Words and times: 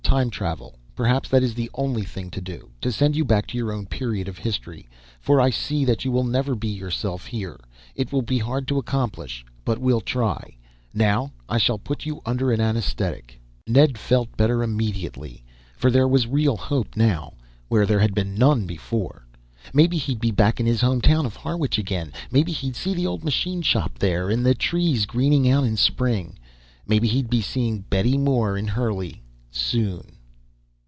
"Time 0.11 0.29
travel. 0.29 0.75
Perhaps 0.93 1.29
that 1.29 1.41
is 1.41 1.53
the 1.53 1.69
only 1.73 2.03
thing 2.03 2.29
to 2.29 2.41
do 2.41 2.69
to 2.81 2.91
send 2.91 3.15
you 3.15 3.23
back 3.23 3.47
to 3.47 3.57
your 3.57 3.71
own 3.71 3.85
period 3.85 4.27
of 4.27 4.37
history. 4.37 4.89
For 5.21 5.39
I 5.39 5.49
see 5.49 5.85
that 5.85 6.03
you 6.03 6.11
will 6.11 6.25
never 6.25 6.53
be 6.53 6.67
yourself, 6.67 7.25
here. 7.27 7.57
It 7.95 8.11
will 8.11 8.21
be 8.21 8.37
hard 8.39 8.67
to 8.67 8.77
accomplish, 8.77 9.45
but 9.63 9.79
we'll 9.79 10.01
try. 10.01 10.57
Now 10.93 11.31
I 11.47 11.57
shall 11.57 11.77
put 11.79 12.05
you 12.05 12.19
under 12.25 12.51
an 12.51 12.59
anesthetic...." 12.59 13.39
Ned 13.65 13.97
felt 13.97 14.35
better 14.35 14.61
immediately, 14.61 15.45
for 15.77 15.89
there 15.89 16.09
was 16.09 16.27
real 16.27 16.57
hope 16.57 16.97
now, 16.97 17.35
where 17.69 17.85
there 17.85 18.01
had 18.01 18.13
been 18.13 18.35
none 18.35 18.67
before. 18.67 19.25
Maybe 19.73 19.95
he'd 19.97 20.19
be 20.19 20.31
back 20.31 20.59
in 20.59 20.65
his 20.65 20.81
home 20.81 20.99
town 20.99 21.25
of 21.25 21.37
Harwich 21.37 21.77
again. 21.77 22.11
Maybe 22.29 22.51
he'd 22.51 22.75
see 22.75 22.93
the 22.93 23.07
old 23.07 23.23
machine 23.23 23.61
shop, 23.61 23.97
there. 23.99 24.29
And 24.29 24.45
the 24.45 24.55
trees 24.55 25.05
greening 25.05 25.47
out 25.47 25.63
in 25.63 25.77
Spring. 25.77 26.37
Maybe 26.85 27.07
he'd 27.07 27.29
be 27.29 27.41
seeing 27.41 27.85
Betty 27.89 28.17
Moore 28.17 28.57
in 28.57 28.67
Hurley, 28.67 29.21
soon.... 29.53 30.15